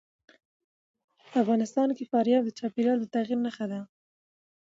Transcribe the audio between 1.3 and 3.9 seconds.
افغانستان کې فاریاب د چاپېریال د تغیر نښه ده.